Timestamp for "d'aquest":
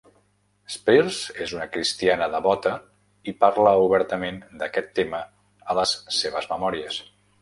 4.63-4.91